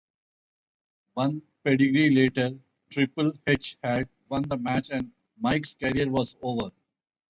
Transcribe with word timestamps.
One 1.13 1.43
pedigree 1.63 2.09
later, 2.09 2.57
Triple 2.89 3.33
H 3.45 3.77
had 3.83 4.09
won 4.29 4.41
the 4.41 4.57
match 4.57 4.89
and 4.89 5.11
Mick's 5.39 5.75
career 5.75 6.09
was 6.09 6.35
over. 6.41 6.71